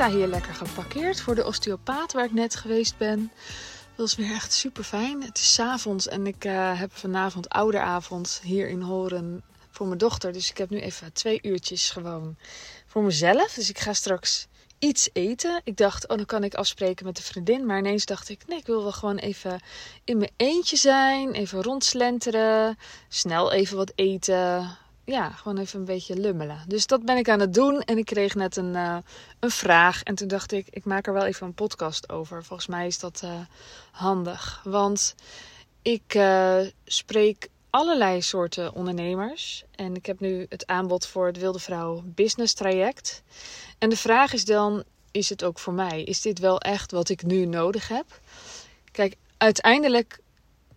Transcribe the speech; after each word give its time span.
sta 0.00 0.10
hier 0.10 0.26
lekker 0.26 0.54
geparkeerd 0.54 1.20
voor 1.20 1.34
de 1.34 1.44
osteopaat 1.44 2.12
waar 2.12 2.24
ik 2.24 2.32
net 2.32 2.56
geweest 2.56 2.96
ben. 2.96 3.32
Dat 3.96 4.06
is 4.06 4.14
weer 4.14 4.32
echt 4.32 4.52
super 4.52 4.84
fijn. 4.84 5.22
Het 5.22 5.38
is 5.38 5.60
avonds 5.60 6.08
en 6.08 6.26
ik 6.26 6.44
uh, 6.44 6.78
heb 6.78 6.96
vanavond 6.96 7.48
ouderavond 7.48 8.40
hier 8.42 8.68
in 8.68 8.80
Horen 8.80 9.42
voor 9.70 9.86
mijn 9.86 9.98
dochter. 9.98 10.32
Dus 10.32 10.50
ik 10.50 10.58
heb 10.58 10.70
nu 10.70 10.80
even 10.80 11.12
twee 11.12 11.38
uurtjes 11.42 11.90
gewoon 11.90 12.36
voor 12.86 13.02
mezelf. 13.02 13.54
Dus 13.54 13.68
ik 13.68 13.78
ga 13.78 13.92
straks 13.92 14.46
iets 14.78 15.08
eten. 15.12 15.60
Ik 15.64 15.76
dacht, 15.76 16.08
oh, 16.08 16.16
dan 16.16 16.26
kan 16.26 16.44
ik 16.44 16.54
afspreken 16.54 17.06
met 17.06 17.18
een 17.18 17.24
vriendin. 17.24 17.66
Maar 17.66 17.78
ineens 17.78 18.04
dacht 18.04 18.28
ik, 18.28 18.46
nee, 18.46 18.58
ik 18.58 18.66
wil 18.66 18.82
wel 18.82 18.92
gewoon 18.92 19.18
even 19.18 19.60
in 20.04 20.18
mijn 20.18 20.32
eentje 20.36 20.76
zijn. 20.76 21.32
Even 21.32 21.62
rondslenteren. 21.62 22.78
Snel 23.08 23.52
even 23.52 23.76
wat 23.76 23.92
eten 23.94 24.76
ja, 25.10 25.30
gewoon 25.30 25.58
even 25.58 25.78
een 25.78 25.84
beetje 25.84 26.16
lummelen. 26.16 26.64
Dus 26.66 26.86
dat 26.86 27.04
ben 27.04 27.16
ik 27.16 27.28
aan 27.28 27.40
het 27.40 27.54
doen. 27.54 27.80
En 27.80 27.98
ik 27.98 28.04
kreeg 28.04 28.34
net 28.34 28.56
een, 28.56 28.74
uh, 28.74 28.96
een 29.40 29.50
vraag. 29.50 30.02
En 30.02 30.14
toen 30.14 30.28
dacht 30.28 30.52
ik, 30.52 30.66
ik 30.70 30.84
maak 30.84 31.06
er 31.06 31.12
wel 31.12 31.24
even 31.24 31.46
een 31.46 31.54
podcast 31.54 32.10
over. 32.10 32.44
Volgens 32.44 32.68
mij 32.68 32.86
is 32.86 32.98
dat 32.98 33.20
uh, 33.24 33.40
handig. 33.90 34.60
Want 34.64 35.14
ik 35.82 36.14
uh, 36.14 36.58
spreek 36.84 37.48
allerlei 37.70 38.22
soorten 38.22 38.74
ondernemers. 38.74 39.64
En 39.74 39.94
ik 39.94 40.06
heb 40.06 40.20
nu 40.20 40.46
het 40.48 40.66
aanbod 40.66 41.06
voor 41.06 41.26
het 41.26 41.38
Wilde 41.38 41.58
Vrouw 41.58 42.02
Business 42.04 42.54
Traject. 42.54 43.22
En 43.78 43.88
de 43.88 43.96
vraag 43.96 44.32
is 44.32 44.44
dan, 44.44 44.84
is 45.10 45.28
het 45.28 45.44
ook 45.44 45.58
voor 45.58 45.72
mij? 45.72 46.02
Is 46.02 46.20
dit 46.20 46.38
wel 46.38 46.60
echt 46.60 46.90
wat 46.90 47.08
ik 47.08 47.22
nu 47.22 47.46
nodig 47.46 47.88
heb? 47.88 48.20
Kijk, 48.92 49.16
uiteindelijk 49.36 50.20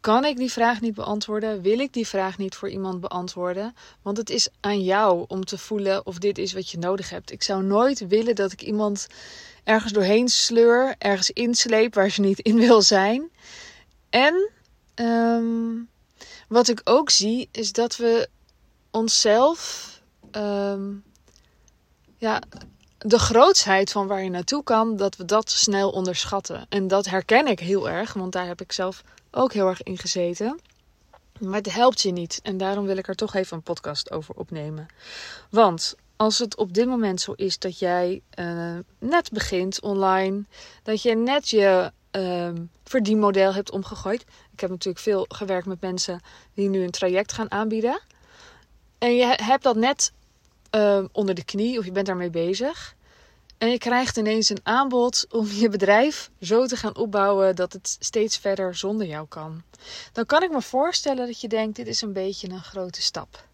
kan 0.03 0.25
ik 0.25 0.37
die 0.37 0.51
vraag 0.51 0.81
niet 0.81 0.93
beantwoorden? 0.93 1.61
Wil 1.61 1.79
ik 1.79 1.93
die 1.93 2.07
vraag 2.07 2.37
niet 2.37 2.55
voor 2.55 2.69
iemand 2.69 2.99
beantwoorden? 2.99 3.75
Want 4.01 4.17
het 4.17 4.29
is 4.29 4.49
aan 4.59 4.81
jou 4.81 5.25
om 5.27 5.45
te 5.45 5.57
voelen 5.57 6.05
of 6.05 6.17
dit 6.17 6.37
is 6.37 6.53
wat 6.53 6.69
je 6.69 6.77
nodig 6.77 7.09
hebt. 7.09 7.31
Ik 7.31 7.43
zou 7.43 7.63
nooit 7.63 8.07
willen 8.07 8.35
dat 8.35 8.51
ik 8.51 8.61
iemand 8.61 9.07
ergens 9.63 9.93
doorheen 9.93 10.27
sleur, 10.27 10.95
ergens 10.97 11.29
insleep 11.29 11.93
waar 11.93 12.09
ze 12.09 12.21
niet 12.21 12.39
in 12.39 12.57
wil 12.57 12.81
zijn. 12.81 13.29
En 14.09 14.49
um, 14.95 15.89
wat 16.47 16.67
ik 16.67 16.81
ook 16.83 17.09
zie 17.09 17.49
is 17.51 17.71
dat 17.71 17.95
we 17.95 18.29
onszelf, 18.91 19.89
um, 20.31 21.03
ja, 22.17 22.41
de 22.97 23.19
grootsheid 23.19 23.91
van 23.91 24.07
waar 24.07 24.23
je 24.23 24.29
naartoe 24.29 24.63
kan, 24.63 24.97
dat 24.97 25.15
we 25.15 25.25
dat 25.25 25.49
snel 25.51 25.89
onderschatten. 25.89 26.65
En 26.69 26.87
dat 26.87 27.05
herken 27.05 27.47
ik 27.47 27.59
heel 27.59 27.89
erg, 27.89 28.13
want 28.13 28.31
daar 28.31 28.47
heb 28.47 28.61
ik 28.61 28.71
zelf 28.71 29.03
ook 29.35 29.53
heel 29.53 29.67
erg 29.67 29.83
in 29.83 29.97
gezeten. 29.97 30.59
Maar 31.39 31.57
het 31.57 31.73
helpt 31.73 32.01
je 32.01 32.11
niet. 32.11 32.39
En 32.43 32.57
daarom 32.57 32.85
wil 32.85 32.97
ik 32.97 33.07
er 33.07 33.15
toch 33.15 33.33
even 33.33 33.57
een 33.57 33.63
podcast 33.63 34.11
over 34.11 34.35
opnemen. 34.35 34.87
Want 35.49 35.95
als 36.15 36.39
het 36.39 36.55
op 36.55 36.73
dit 36.73 36.87
moment 36.87 37.21
zo 37.21 37.31
is 37.31 37.59
dat 37.59 37.79
jij 37.79 38.21
uh, 38.39 38.77
net 38.99 39.31
begint 39.31 39.81
online, 39.81 40.43
dat 40.83 41.01
je 41.01 41.15
net 41.15 41.49
je 41.49 41.91
uh, 42.11 42.49
verdienmodel 42.83 43.53
hebt 43.53 43.71
omgegooid. 43.71 44.21
Ik 44.51 44.59
heb 44.59 44.69
natuurlijk 44.69 45.03
veel 45.03 45.25
gewerkt 45.27 45.67
met 45.67 45.81
mensen 45.81 46.21
die 46.53 46.69
nu 46.69 46.83
een 46.83 46.91
traject 46.91 47.33
gaan 47.33 47.51
aanbieden. 47.51 48.01
En 48.97 49.15
je 49.15 49.25
hebt 49.25 49.63
dat 49.63 49.75
net 49.75 50.11
uh, 50.75 51.03
onder 51.11 51.35
de 51.35 51.43
knie 51.43 51.79
of 51.79 51.85
je 51.85 51.91
bent 51.91 52.05
daarmee 52.05 52.29
bezig. 52.29 52.95
En 53.57 53.69
je 53.69 53.77
krijgt 53.77 54.17
ineens 54.17 54.49
een 54.49 54.59
aanbod 54.63 55.25
om 55.29 55.47
je 55.47 55.69
bedrijf 55.69 56.31
zo 56.41 56.65
te 56.65 56.75
gaan 56.75 56.95
opbouwen 56.95 57.55
dat 57.55 57.73
het 57.73 57.97
steeds 57.99 58.37
verder 58.37 58.75
zonder 58.75 59.07
jou 59.07 59.27
kan. 59.27 59.63
Dan 60.11 60.25
kan 60.25 60.43
ik 60.43 60.51
me 60.51 60.61
voorstellen 60.61 61.25
dat 61.25 61.41
je 61.41 61.47
denkt: 61.47 61.75
dit 61.75 61.87
is 61.87 62.01
een 62.01 62.13
beetje 62.13 62.49
een 62.49 62.63
grote 62.63 63.01
stap. 63.01 63.47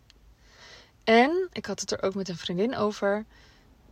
En 1.04 1.48
ik 1.52 1.66
had 1.66 1.80
het 1.80 1.92
er 1.92 2.04
ook 2.04 2.16
met 2.16 2.30
een 2.30 2.38
vriendin 2.38 2.76
over. 2.76 3.26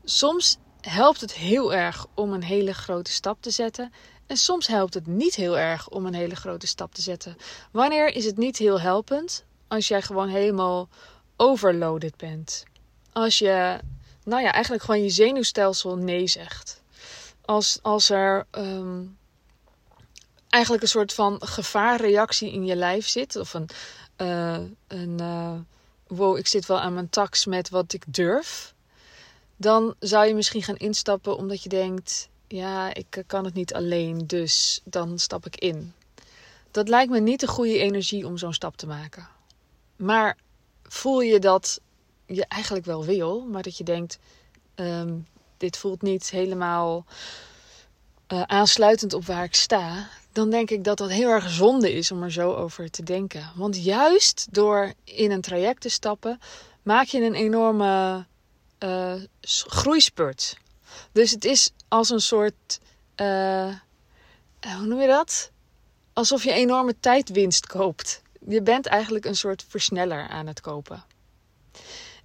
Soms 0.03 0.57
helpt 0.81 1.21
het 1.21 1.33
heel 1.33 1.73
erg 1.73 2.05
om 2.13 2.33
een 2.33 2.43
hele 2.43 2.73
grote 2.73 3.11
stap 3.11 3.41
te 3.41 3.51
zetten. 3.51 3.91
En 4.25 4.37
soms 4.37 4.67
helpt 4.67 4.93
het 4.93 5.07
niet 5.07 5.35
heel 5.35 5.57
erg 5.57 5.89
om 5.89 6.05
een 6.05 6.13
hele 6.13 6.35
grote 6.35 6.67
stap 6.67 6.93
te 6.93 7.01
zetten. 7.01 7.37
Wanneer 7.71 8.15
is 8.15 8.25
het 8.25 8.37
niet 8.37 8.57
heel 8.57 8.79
helpend? 8.79 9.45
Als 9.67 9.87
jij 9.87 10.01
gewoon 10.01 10.29
helemaal 10.29 10.89
overloaded 11.37 12.17
bent. 12.17 12.63
Als 13.13 13.39
je 13.39 13.79
nou 14.27 14.41
ja, 14.41 14.51
eigenlijk 14.51 14.83
gewoon 14.83 15.03
je 15.03 15.09
zenuwstelsel 15.09 15.97
nee 15.97 16.27
zegt. 16.27 16.81
Als, 17.45 17.79
als 17.81 18.09
er 18.09 18.45
um, 18.51 19.17
eigenlijk 20.49 20.83
een 20.83 20.89
soort 20.89 21.13
van 21.13 21.41
gevaarreactie 21.43 22.51
in 22.51 22.65
je 22.65 22.75
lijf 22.75 23.07
zit, 23.07 23.35
of 23.35 23.53
een, 23.53 23.69
uh, 24.17 24.59
een 24.87 25.17
uh, 25.21 25.53
wow, 26.07 26.37
ik 26.37 26.47
zit 26.47 26.65
wel 26.65 26.79
aan 26.79 26.93
mijn 26.93 27.09
tax 27.09 27.45
met 27.45 27.69
wat 27.69 27.93
ik 27.93 28.03
durf, 28.07 28.73
dan 29.55 29.95
zou 29.99 30.27
je 30.27 30.35
misschien 30.35 30.63
gaan 30.63 30.77
instappen 30.77 31.37
omdat 31.37 31.63
je 31.63 31.69
denkt, 31.69 32.29
ja, 32.47 32.93
ik 32.93 33.23
kan 33.27 33.45
het 33.45 33.53
niet 33.53 33.73
alleen, 33.73 34.27
dus 34.27 34.81
dan 34.83 35.19
stap 35.19 35.45
ik 35.45 35.55
in. 35.55 35.93
Dat 36.71 36.89
lijkt 36.89 37.11
me 37.11 37.19
niet 37.19 37.39
de 37.39 37.47
goede 37.47 37.77
energie 37.77 38.25
om 38.25 38.37
zo'n 38.37 38.53
stap 38.53 38.77
te 38.77 38.87
maken. 38.87 39.27
Maar 39.95 40.37
voel 40.83 41.21
je 41.21 41.39
dat 41.39 41.79
je 42.27 42.45
eigenlijk 42.45 42.85
wel 42.85 43.05
wil, 43.05 43.45
maar 43.45 43.63
dat 43.63 43.77
je 43.77 43.83
denkt: 43.83 44.19
um, 44.75 45.27
dit 45.57 45.77
voelt 45.77 46.01
niet 46.01 46.29
helemaal 46.29 47.05
uh, 48.27 48.41
aansluitend 48.41 49.13
op 49.13 49.25
waar 49.25 49.43
ik 49.43 49.55
sta, 49.55 50.09
dan 50.31 50.49
denk 50.49 50.69
ik 50.69 50.83
dat 50.83 50.97
dat 50.97 51.09
heel 51.09 51.29
erg 51.29 51.49
zonde 51.49 51.93
is 51.93 52.11
om 52.11 52.23
er 52.23 52.31
zo 52.31 52.53
over 52.53 52.89
te 52.89 53.03
denken. 53.03 53.51
Want 53.55 53.83
juist 53.83 54.47
door 54.51 54.93
in 55.03 55.31
een 55.31 55.41
traject 55.41 55.81
te 55.81 55.89
stappen, 55.89 56.39
maak 56.81 57.05
je 57.05 57.25
een 57.25 57.33
enorme 57.33 58.25
uh, 58.83 59.13
groeispurt. 59.67 60.57
Dus 61.11 61.31
het 61.31 61.45
is 61.45 61.71
als 61.87 62.09
een 62.09 62.21
soort. 62.21 62.79
Uh, 63.15 63.75
hoe 64.77 64.85
noem 64.85 65.01
je 65.01 65.07
dat? 65.07 65.51
Alsof 66.13 66.43
je 66.43 66.51
enorme 66.51 66.95
tijdwinst 66.99 67.67
koopt. 67.67 68.21
Je 68.47 68.61
bent 68.61 68.85
eigenlijk 68.85 69.25
een 69.25 69.35
soort 69.35 69.65
versneller 69.67 70.27
aan 70.27 70.47
het 70.47 70.61
kopen. 70.61 71.03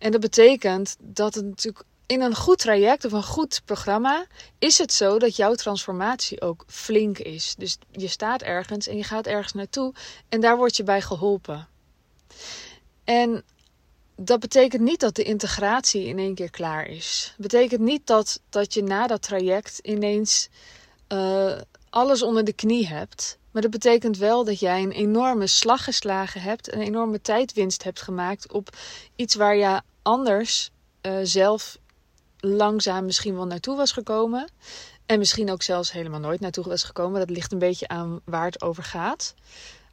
En 0.03 0.11
dat 0.11 0.21
betekent 0.21 0.97
dat 1.01 1.35
het 1.35 1.45
natuurlijk 1.45 1.85
in 2.07 2.21
een 2.21 2.35
goed 2.35 2.59
traject 2.59 3.05
of 3.05 3.13
een 3.13 3.23
goed 3.23 3.63
programma 3.65 4.27
is 4.59 4.79
het 4.79 4.93
zo 4.93 5.19
dat 5.19 5.37
jouw 5.37 5.55
transformatie 5.55 6.41
ook 6.41 6.65
flink 6.67 7.19
is. 7.19 7.55
Dus 7.59 7.79
je 7.91 8.09
staat 8.09 8.43
ergens 8.43 8.87
en 8.87 8.97
je 8.97 9.05
gaat 9.05 9.27
ergens 9.27 9.53
naartoe 9.53 9.95
en 10.29 10.41
daar 10.41 10.57
word 10.57 10.77
je 10.77 10.83
bij 10.83 11.03
geholpen. 11.03 11.69
En 13.05 13.43
dat 14.17 14.41
betekent 14.41 14.83
niet 14.83 15.01
dat 15.01 15.15
de 15.15 15.23
integratie 15.23 16.05
in 16.05 16.19
één 16.19 16.35
keer 16.35 16.51
klaar 16.51 16.87
is. 16.87 17.35
Dat 17.37 17.51
betekent 17.51 17.81
niet 17.81 18.07
dat, 18.07 18.41
dat 18.49 18.75
je 18.75 18.83
na 18.83 19.07
dat 19.07 19.23
traject 19.23 19.79
ineens 19.83 20.49
uh, 21.09 21.59
alles 21.91 22.23
onder 22.23 22.45
de 22.45 22.53
knie 22.53 22.87
hebt. 22.87 23.39
Maar 23.51 23.62
dat 23.62 23.71
betekent 23.71 24.17
wel 24.17 24.45
dat 24.45 24.61
jij 24.61 24.83
een 24.83 24.93
enorme 24.93 25.47
slag 25.47 25.85
geslagen 25.85 26.41
hebt, 26.41 26.73
een 26.73 26.81
enorme 26.81 27.21
tijdwinst 27.21 27.83
hebt 27.83 28.03
gemaakt 28.03 28.53
op 28.53 28.77
iets 29.17 29.35
waar 29.35 29.57
je 29.57 29.81
anders 30.03 30.71
uh, 31.03 31.19
zelf 31.23 31.79
langzaam 32.39 33.05
misschien 33.05 33.35
wel 33.35 33.47
naartoe 33.47 33.77
was 33.77 33.93
gekomen. 33.93 34.51
En 35.07 35.19
misschien 35.19 35.51
ook 35.51 35.63
zelfs 35.63 35.93
helemaal 35.93 36.21
nooit 36.21 36.41
naartoe 36.41 36.65
was 36.65 36.83
gekomen. 36.83 37.21
Dat 37.21 37.31
ligt 37.31 37.53
een 37.53 37.59
beetje 37.59 37.89
aan 37.89 38.21
waar 38.25 38.45
het 38.45 38.62
over 38.62 38.83
gaat. 38.83 39.35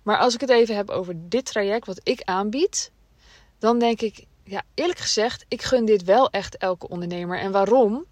Maar 0.03 0.17
als 0.17 0.33
ik 0.33 0.41
het 0.41 0.49
even 0.49 0.75
heb 0.75 0.89
over 0.89 1.13
dit 1.17 1.45
traject 1.45 1.85
wat 1.85 1.99
ik 2.03 2.21
aanbied, 2.23 2.91
dan 3.59 3.79
denk 3.79 4.01
ik, 4.01 4.25
ja, 4.43 4.63
eerlijk 4.73 4.99
gezegd, 4.99 5.45
ik 5.47 5.61
gun 5.61 5.85
dit 5.85 6.03
wel 6.03 6.29
echt 6.29 6.57
elke 6.57 6.87
ondernemer. 6.87 7.39
En 7.39 7.51
waarom? 7.51 8.05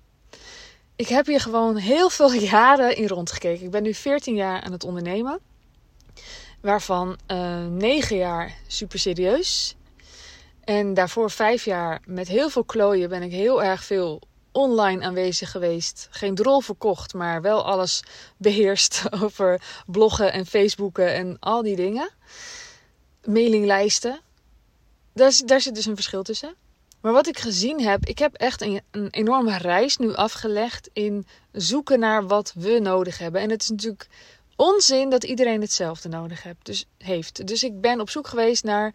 Ik 0.95 1.07
heb 1.07 1.25
hier 1.25 1.41
gewoon 1.41 1.75
heel 1.75 2.09
veel 2.09 2.33
jaren 2.53 2.95
in 2.95 3.07
rondgekeken. 3.07 3.65
Ik 3.65 3.71
ben 3.71 3.83
nu 3.83 3.93
14 3.93 4.35
jaar 4.35 4.61
aan 4.61 4.71
het 4.71 4.83
ondernemen. 4.83 5.39
Waarvan 6.61 7.17
uh, 7.27 7.65
eh, 7.65 7.71
9 7.71 8.17
jaar 8.17 8.55
super 8.67 8.99
serieus. 8.99 9.76
En 10.67 10.93
daarvoor 10.93 11.31
vijf 11.31 11.65
jaar 11.65 12.01
met 12.05 12.27
heel 12.27 12.49
veel 12.49 12.63
klooien 12.63 13.09
ben 13.09 13.21
ik 13.21 13.31
heel 13.31 13.63
erg 13.63 13.83
veel 13.83 14.21
online 14.51 15.05
aanwezig 15.05 15.51
geweest. 15.51 16.07
Geen 16.09 16.35
drol 16.35 16.59
verkocht, 16.59 17.13
maar 17.13 17.41
wel 17.41 17.65
alles 17.65 18.03
beheerst 18.37 19.03
over 19.23 19.61
bloggen 19.85 20.31
en 20.31 20.45
Facebooken 20.45 21.13
en 21.13 21.39
al 21.39 21.61
die 21.61 21.75
dingen. 21.75 22.09
Mailinglijsten. 23.23 24.19
Daar, 25.13 25.41
daar 25.45 25.61
zit 25.61 25.75
dus 25.75 25.85
een 25.85 25.95
verschil 25.95 26.23
tussen. 26.23 26.55
Maar 27.01 27.13
wat 27.13 27.27
ik 27.27 27.39
gezien 27.39 27.81
heb, 27.81 28.05
ik 28.05 28.19
heb 28.19 28.33
echt 28.33 28.61
een, 28.61 28.81
een 28.91 29.09
enorme 29.09 29.57
reis 29.57 29.97
nu 29.97 30.13
afgelegd 30.13 30.89
in 30.93 31.27
zoeken 31.51 31.99
naar 31.99 32.27
wat 32.27 32.53
we 32.55 32.79
nodig 32.79 33.17
hebben. 33.17 33.41
En 33.41 33.49
het 33.49 33.61
is 33.61 33.69
natuurlijk 33.69 34.07
onzin 34.55 35.09
dat 35.09 35.23
iedereen 35.23 35.61
hetzelfde 35.61 36.09
nodig. 36.09 36.45
Dus, 36.63 36.85
heeft. 36.97 37.47
dus 37.47 37.63
ik 37.63 37.81
ben 37.81 37.99
op 37.99 38.09
zoek 38.09 38.27
geweest 38.27 38.63
naar 38.63 38.93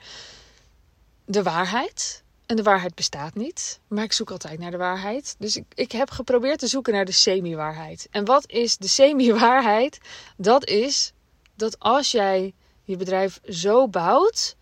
de 1.25 1.43
waarheid. 1.43 2.23
En 2.47 2.57
de 2.57 2.63
waarheid 2.63 2.95
bestaat 2.95 3.35
niet, 3.35 3.81
maar 3.89 4.05
ik 4.05 4.13
zoek 4.13 4.31
altijd 4.31 4.59
naar 4.59 4.71
de 4.71 4.77
waarheid. 4.77 5.35
Dus 5.39 5.57
ik, 5.57 5.65
ik 5.75 5.93
heb 5.93 6.11
geprobeerd 6.11 6.59
te 6.59 6.67
zoeken 6.67 6.93
naar 6.93 7.05
de 7.05 7.13
semi-waarheid. 7.13 8.09
En 8.11 8.25
wat 8.25 8.51
is 8.51 8.77
de 8.77 8.89
semi-waarheid? 8.89 9.99
Dat 10.37 10.67
is 10.67 11.13
dat 11.55 11.79
als 11.79 12.11
jij 12.11 12.55
je 12.85 12.97
bedrijf 12.97 13.41
zo 13.49 13.89
bouwt 13.89 14.57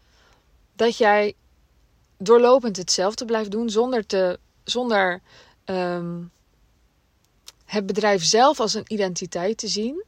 dat 0.72 0.96
jij 0.96 1.34
doorlopend 2.18 2.76
hetzelfde 2.76 3.24
blijft 3.24 3.50
doen 3.50 3.70
zonder 3.70 4.06
te, 4.06 4.38
zonder 4.64 5.20
um, 5.64 6.30
het 7.64 7.86
bedrijf 7.86 8.24
zelf 8.24 8.60
als 8.60 8.74
een 8.74 8.92
identiteit 8.92 9.58
te 9.58 9.68
zien, 9.68 10.04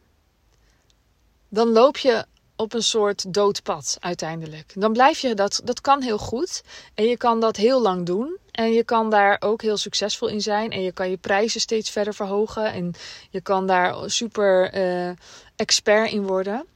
dan 1.48 1.68
loop 1.68 1.96
je 1.96 2.26
op 2.62 2.74
een 2.74 2.82
soort 2.82 3.34
doodpad 3.34 3.96
uiteindelijk. 4.00 4.72
Dan 4.74 4.92
blijf 4.92 5.18
je 5.18 5.34
dat, 5.34 5.60
dat 5.64 5.80
kan 5.80 6.02
heel 6.02 6.18
goed 6.18 6.62
en 6.94 7.04
je 7.04 7.16
kan 7.16 7.40
dat 7.40 7.56
heel 7.56 7.82
lang 7.82 8.06
doen. 8.06 8.40
En 8.50 8.72
je 8.72 8.84
kan 8.84 9.10
daar 9.10 9.36
ook 9.40 9.62
heel 9.62 9.76
succesvol 9.76 10.28
in 10.28 10.40
zijn. 10.40 10.70
En 10.70 10.82
je 10.82 10.92
kan 10.92 11.10
je 11.10 11.16
prijzen 11.16 11.60
steeds 11.60 11.90
verder 11.90 12.14
verhogen. 12.14 12.72
En 12.72 12.94
je 13.30 13.40
kan 13.40 13.66
daar 13.66 14.10
super 14.10 14.76
uh, 14.76 15.12
expert 15.56 16.10
in 16.10 16.26
worden. 16.26 16.66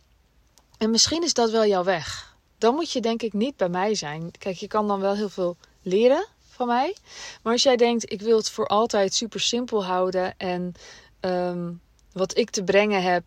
En 0.79 0.91
misschien 0.91 1.23
is 1.23 1.35
dat 1.35 1.51
wel 1.51 1.67
jouw 1.67 1.85
weg. 1.85 2.37
Dan 2.59 2.75
moet 2.75 2.93
je 2.93 3.01
denk 3.01 3.23
ik 3.23 3.33
niet 3.33 3.57
bij 3.57 3.69
mij 3.69 3.95
zijn. 3.95 4.31
Kijk, 4.39 4.57
je 4.57 4.67
kan 4.67 4.89
dan 4.89 5.01
wel 5.01 5.15
heel 5.15 5.29
veel 5.29 5.57
leren 5.83 6.27
van 6.51 6.67
mij. 6.67 6.97
Maar 7.43 7.53
als 7.53 7.63
jij 7.63 7.77
denkt, 7.77 8.13
ik 8.13 8.21
wil 8.21 8.37
het 8.37 8.51
voor 8.51 8.67
altijd 8.67 9.15
super 9.15 9.41
simpel 9.41 9.85
houden. 9.85 10.35
En 10.39 10.75
um, 11.21 11.81
wat 12.13 12.37
ik 12.37 12.51
te 12.51 12.65
brengen 12.65 13.03
heb, 13.03 13.25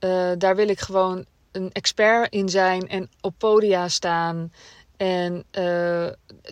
uh, 0.00 0.32
daar 0.38 0.56
wil 0.56 0.68
ik 0.68 0.80
gewoon 0.80 1.24
een 1.52 1.72
expert 1.72 2.32
in 2.32 2.48
zijn 2.48 2.88
en 2.88 3.10
op 3.20 3.34
podia 3.38 3.88
staan 3.88 4.52
en 4.96 5.44
uh, 5.58 6.08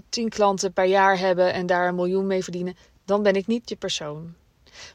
tien 0.09 0.29
klanten 0.29 0.73
per 0.73 0.85
jaar 0.85 1.19
hebben 1.19 1.53
en 1.53 1.67
daar 1.67 1.89
een 1.89 1.95
miljoen 1.95 2.27
mee 2.27 2.43
verdienen, 2.43 2.77
dan 3.05 3.23
ben 3.23 3.35
ik 3.35 3.47
niet 3.47 3.69
je 3.69 3.77
persoon. 3.77 4.35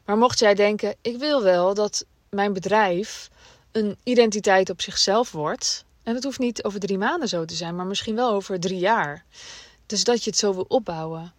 Maar 0.04 0.18
mocht 0.18 0.38
jij 0.38 0.54
denken, 0.54 0.94
ik 1.00 1.18
wil 1.18 1.42
wel 1.42 1.74
dat 1.74 2.06
mijn 2.30 2.52
bedrijf 2.52 3.30
een 3.72 3.96
identiteit 4.02 4.70
op 4.70 4.80
zichzelf 4.80 5.32
wordt. 5.32 5.84
En 6.02 6.14
dat 6.14 6.22
hoeft 6.22 6.38
niet 6.38 6.64
over 6.64 6.80
drie 6.80 6.98
maanden 6.98 7.28
zo 7.28 7.44
te 7.44 7.54
zijn, 7.54 7.76
maar 7.76 7.86
misschien 7.86 8.14
wel 8.14 8.32
over 8.32 8.60
drie 8.60 8.78
jaar. 8.78 9.24
Dus 9.86 10.04
dat 10.04 10.24
je 10.24 10.30
het 10.30 10.38
zo 10.38 10.54
wil 10.54 10.64
opbouwen. 10.68 11.32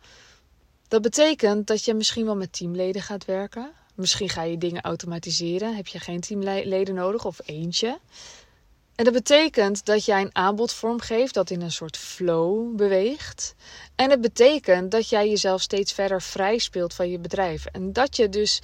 Dat 0.88 1.02
betekent 1.02 1.68
dat 1.68 1.86
je 1.86 1.94
misschien 1.94 2.26
wel 2.26 2.36
met 2.36 2.54
teamleden 2.54 3.02
gaat 3.02 3.26
werken. 3.26 3.72
Misschien 3.96 4.30
ga 4.30 4.44
je 4.44 4.58
dingen 4.58 4.82
automatiseren. 4.82 5.76
Heb 5.76 5.88
je 5.88 6.00
geen 6.00 6.20
teamleden 6.20 6.96
nodig 6.96 7.26
of 7.26 7.40
eentje. 7.46 8.00
En 8.96 9.04
dat 9.04 9.14
betekent 9.14 9.86
dat 9.86 10.06
jij 10.06 10.22
een 10.22 10.36
aanbod 10.36 10.72
vormgeeft 10.72 11.34
dat 11.34 11.50
in 11.50 11.62
een 11.62 11.72
soort 11.72 11.98
flow 11.98 12.76
beweegt. 12.76 13.56
En 13.96 14.10
het 14.10 14.22
betekent 14.22 14.92
dat 14.92 15.10
jij 15.10 15.30
jezelf 15.30 15.62
steeds 15.62 15.94
verder 15.94 16.22
vrij 16.22 16.58
speelt 16.58 16.94
van 16.94 17.10
je 17.10 17.20
bedrijf. 17.20 17.66
En 17.66 17.94
dat 17.94 18.16
je 18.16 18.30
dus, 18.30 18.62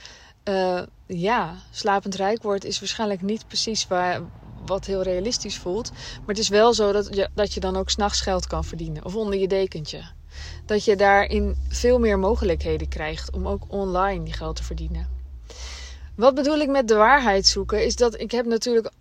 uh, 0.50 0.82
ja, 1.06 1.56
slapend 1.72 2.16
rijk 2.16 2.44
wordt, 2.44 2.66
is 2.66 2.80
waarschijnlijk 2.80 3.22
niet 3.22 3.48
precies 3.48 3.88
wat 4.66 4.86
heel 4.86 5.02
realistisch 5.02 5.58
voelt. 5.58 5.92
Maar 5.92 6.28
het 6.28 6.38
is 6.38 6.50
wel 6.50 6.74
zo 6.74 6.92
dat 6.92 7.16
je, 7.16 7.30
dat 7.34 7.54
je 7.54 7.60
dan 7.60 7.76
ook 7.76 7.90
s'nachts 7.90 8.22
geld 8.22 8.48
kan 8.48 8.64
verdienen. 8.64 9.06
Of 9.06 9.16
onder 9.16 9.40
je 9.40 9.48
dekentje. 9.48 10.02
Dat 10.66 10.86
je 10.86 10.96
daarin 10.96 11.56
veel 11.70 12.00
meer 12.00 12.20
mogelijkheden 12.20 12.88
krijgt 12.88 13.32
om 13.32 13.48
ook 13.48 13.64
online 13.68 14.24
die 14.24 14.34
geld 14.34 14.56
te 14.56 14.64
verdienen. 14.64 15.10
Wat 16.16 16.36
bedoel 16.36 16.58
ik 16.58 16.70
met 16.70 16.88
de 16.88 16.96
waarheid 16.96 17.48
zoeken? 17.48 17.86
Is 17.86 17.96
dat 17.96 18.20
ik 18.20 18.32
heb 18.32 18.46
natuurlijk 18.46 18.92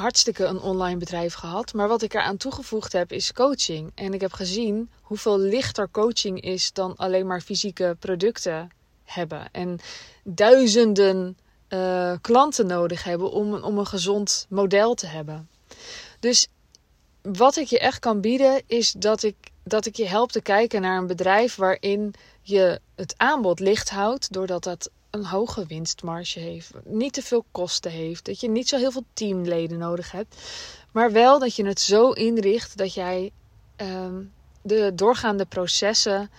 hartstikke 0.00 0.44
een 0.44 0.60
online 0.60 0.98
bedrijf 0.98 1.34
gehad. 1.34 1.72
Maar 1.72 1.88
wat 1.88 2.02
ik 2.02 2.14
eraan 2.14 2.36
toegevoegd 2.36 2.92
heb 2.92 3.12
is 3.12 3.32
coaching. 3.32 3.92
En 3.94 4.14
ik 4.14 4.20
heb 4.20 4.32
gezien 4.32 4.90
hoeveel 5.00 5.38
lichter 5.38 5.88
coaching 5.90 6.40
is 6.40 6.72
dan 6.72 6.96
alleen 6.96 7.26
maar 7.26 7.40
fysieke 7.40 7.96
producten 7.98 8.70
hebben. 9.04 9.48
En 9.52 9.78
duizenden 10.24 11.38
uh, 11.68 12.12
klanten 12.20 12.66
nodig 12.66 13.04
hebben 13.04 13.30
om, 13.30 13.54
om 13.54 13.78
een 13.78 13.86
gezond 13.86 14.46
model 14.48 14.94
te 14.94 15.06
hebben. 15.06 15.48
Dus 16.20 16.48
wat 17.22 17.56
ik 17.56 17.66
je 17.66 17.78
echt 17.78 17.98
kan 17.98 18.20
bieden 18.20 18.62
is 18.66 18.92
dat 18.92 19.22
ik, 19.22 19.36
dat 19.64 19.86
ik 19.86 19.96
je 19.96 20.06
help 20.06 20.32
te 20.32 20.42
kijken 20.42 20.80
naar 20.80 20.98
een 20.98 21.06
bedrijf 21.06 21.54
waarin 21.54 22.14
je 22.42 22.80
het 22.94 23.14
aanbod 23.16 23.60
licht 23.60 23.90
houdt, 23.90 24.32
doordat 24.32 24.64
dat 24.64 24.90
een 25.16 25.26
hoge 25.26 25.66
winstmarge 25.66 26.38
heeft, 26.38 26.70
niet 26.84 27.12
te 27.12 27.22
veel 27.22 27.44
kosten 27.50 27.90
heeft, 27.90 28.24
dat 28.24 28.40
je 28.40 28.48
niet 28.48 28.68
zo 28.68 28.76
heel 28.76 28.90
veel 28.90 29.04
teamleden 29.12 29.78
nodig 29.78 30.12
hebt, 30.12 30.36
maar 30.92 31.12
wel 31.12 31.38
dat 31.38 31.56
je 31.56 31.66
het 31.66 31.80
zo 31.80 32.10
inricht 32.10 32.76
dat 32.76 32.94
jij 32.94 33.32
uh, 33.82 34.06
de 34.62 34.92
doorgaande 34.94 35.44
processen, 35.44 36.30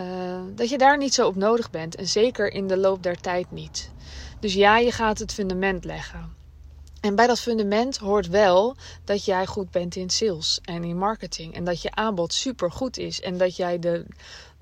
uh, 0.00 0.40
dat 0.54 0.68
je 0.68 0.78
daar 0.78 0.98
niet 0.98 1.14
zo 1.14 1.26
op 1.26 1.36
nodig 1.36 1.70
bent 1.70 1.94
en 1.94 2.06
zeker 2.06 2.52
in 2.52 2.66
de 2.66 2.76
loop 2.76 3.02
der 3.02 3.20
tijd 3.20 3.50
niet. 3.50 3.90
Dus 4.40 4.54
ja, 4.54 4.78
je 4.78 4.92
gaat 4.92 5.18
het 5.18 5.32
fundament 5.32 5.84
leggen. 5.84 6.34
En 7.00 7.14
bij 7.14 7.26
dat 7.26 7.40
fundament 7.40 7.96
hoort 7.96 8.28
wel 8.28 8.76
dat 9.04 9.24
jij 9.24 9.46
goed 9.46 9.70
bent 9.70 9.96
in 9.96 10.10
sales 10.10 10.58
en 10.62 10.84
in 10.84 10.98
marketing. 10.98 11.54
En 11.54 11.64
dat 11.64 11.82
je 11.82 11.94
aanbod 11.94 12.32
super 12.32 12.72
goed 12.72 12.98
is. 12.98 13.20
En 13.20 13.38
dat 13.38 13.56
jij 13.56 13.78
de, 13.78 14.06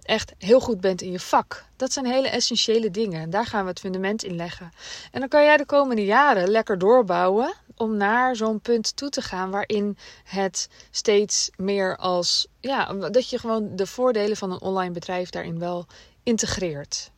echt 0.03 0.33
heel 0.39 0.61
goed 0.61 0.81
bent 0.81 1.03
in 1.03 1.11
je 1.11 1.21
vak. 1.21 1.65
Dat 1.77 1.93
zijn 1.93 2.07
hele 2.07 2.29
essentiële 2.29 2.91
dingen. 2.91 3.21
En 3.21 3.31
daar 3.31 3.47
gaan 3.47 3.63
we 3.63 3.71
het 3.71 3.81
fundament 3.81 4.25
in 4.25 4.37
leggen. 4.37 4.73
En 5.11 5.21
dan 5.21 5.29
kan 5.29 5.45
jij 5.45 5.57
de 5.57 5.67
komende 5.67 6.05
jaren 6.05 6.49
lekker 6.49 6.79
doorbouwen 6.79 7.55
om 7.77 7.97
naar 7.97 8.37
zo'n 8.37 8.61
punt 8.61 8.97
toe 8.97 9.09
te 9.09 9.23
gaan 9.23 9.51
waarin 9.51 9.99
het 10.25 10.69
steeds 10.91 11.51
meer 11.57 11.97
als 11.97 12.47
ja, 12.61 12.93
dat 12.93 13.31
je 13.31 13.39
gewoon 13.39 13.77
de 13.77 13.87
voordelen 13.87 14.37
van 14.37 14.53
een 14.53 14.61
online 14.61 14.93
bedrijf 14.93 15.31
daarin 15.31 15.59
wel 15.59 15.87
integreert. 16.23 17.11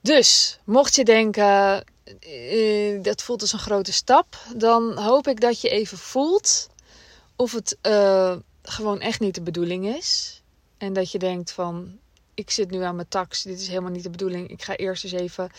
Dus 0.00 0.58
mocht 0.64 0.94
je 0.94 1.04
denken 1.04 1.84
uh, 2.26 3.02
dat 3.02 3.22
voelt 3.22 3.40
als 3.40 3.52
een 3.52 3.58
grote 3.58 3.92
stap, 3.92 4.36
dan 4.56 4.98
hoop 4.98 5.26
ik 5.26 5.40
dat 5.40 5.60
je 5.60 5.68
even 5.68 5.98
voelt 5.98 6.68
of 7.36 7.52
het 7.52 7.76
uh, 7.82 8.36
gewoon 8.62 9.00
echt 9.00 9.20
niet 9.20 9.34
de 9.34 9.42
bedoeling 9.42 9.96
is. 9.96 10.42
En 10.78 10.92
dat 10.92 11.10
je 11.10 11.18
denkt 11.18 11.50
van, 11.52 11.98
ik 12.34 12.50
zit 12.50 12.70
nu 12.70 12.82
aan 12.82 12.94
mijn 12.94 13.08
tax, 13.08 13.42
dit 13.42 13.60
is 13.60 13.68
helemaal 13.68 13.90
niet 13.90 14.02
de 14.02 14.10
bedoeling. 14.10 14.50
Ik 14.50 14.62
ga 14.62 14.76
eerst 14.76 15.04
eens 15.04 15.12
even 15.12 15.50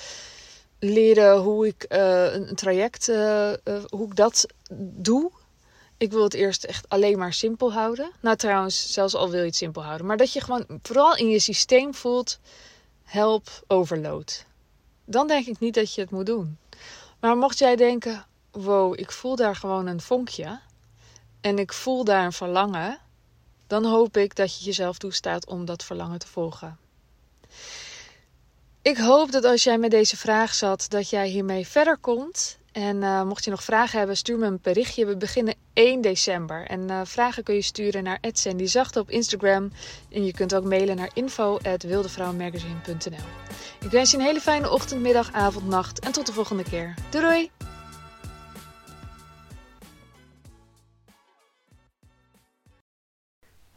leren 0.80 1.38
hoe 1.38 1.68
ik 1.68 1.86
uh, 1.90 2.34
een, 2.34 2.56
traject, 2.56 3.08
uh, 3.08 3.50
uh, 3.50 3.84
hoe 3.90 4.08
ik 4.08 4.16
dat 4.16 4.46
doe. 4.80 5.32
Ik 5.98 6.12
wil 6.12 6.24
het 6.24 6.34
eerst 6.34 6.64
echt 6.64 6.90
alleen 6.90 7.18
maar 7.18 7.34
simpel 7.34 7.74
houden. 7.74 8.12
Nou 8.20 8.36
trouwens, 8.36 8.94
zelfs 8.94 9.16
al 9.16 9.30
wil 9.30 9.40
je 9.40 9.46
het 9.46 9.56
simpel 9.56 9.84
houden. 9.84 10.08
Maar 10.08 10.18
dat 10.18 10.34
je 10.34 10.42
gewoon 10.42 10.66
vooral 10.82 11.16
in 11.16 11.30
je 11.30 11.40
systeem 11.40 11.94
voelt, 11.94 12.40
help 13.04 13.50
overload. 13.68 14.46
Dan 15.06 15.28
denk 15.28 15.46
ik 15.46 15.60
niet 15.60 15.74
dat 15.74 15.94
je 15.94 16.02
het 16.02 16.12
moet 16.12 16.26
doen. 16.26 16.58
Maar 17.20 17.38
mocht 17.38 17.58
jij 17.58 17.76
denken, 17.76 18.26
wow, 18.52 19.00
ik 19.00 19.12
voel 19.12 19.36
daar 19.36 19.56
gewoon 19.56 19.88
een 19.88 20.02
vonkje. 20.02 20.60
En 21.42 21.60
ik 21.60 21.74
voel 21.74 22.04
daar 22.04 22.26
een 22.26 22.34
verlangen 22.34 23.00
dan 23.70 23.86
hoop 23.86 24.18
ik 24.18 24.36
dat 24.36 24.58
je 24.58 24.66
jezelf 24.66 24.98
toestaat 24.98 25.48
om 25.48 25.66
dat 25.66 25.84
verlangen 25.84 26.20
te 26.20 26.28
volgen. 26.28 26.78
Ik 28.82 28.98
hoop 28.98 29.32
dat 29.32 29.44
als 29.44 29.64
jij 29.64 29.78
met 29.78 29.92
deze 29.92 30.18
vraag 30.18 30.54
zat, 30.54 30.86
dat 30.90 31.10
jij 31.10 31.28
hiermee 31.28 31.68
verder 31.68 31.98
komt. 31.98 32.58
En 32.72 32.96
uh, 32.96 33.24
mocht 33.24 33.44
je 33.44 33.50
nog 33.50 33.64
vragen 33.64 33.98
hebben, 33.98 34.18
stuur 34.18 34.38
me 34.38 34.46
een 34.46 34.60
berichtje. 34.62 35.06
We 35.06 35.18
beginnen 35.18 35.56
1 35.74 36.02
december. 36.02 36.68
En 36.68 36.80
uh, 36.80 37.02
vragen 37.04 37.44
kun 37.44 37.56
je 37.56 37.62
sturen 37.62 38.04
naar 38.04 38.20
Zachte 38.56 39.00
op 39.00 39.10
Instagram. 39.10 39.72
En 40.12 40.26
je 40.26 40.32
kunt 40.32 40.56
ook 40.56 40.64
mailen 40.64 40.96
naar 40.96 41.12
info.wildevrouwenmagazine.nl 41.14 43.26
Ik 43.80 43.90
wens 43.90 44.12
je 44.12 44.18
een 44.18 44.24
hele 44.24 44.42
fijne 44.42 44.70
ochtend, 44.70 45.02
middag, 45.02 45.32
avond, 45.32 45.68
nacht. 45.68 46.00
En 46.00 46.12
tot 46.12 46.26
de 46.26 46.34
volgende 46.34 46.64
keer. 46.64 46.94
Doei 47.10 47.24
doei! 47.24 47.59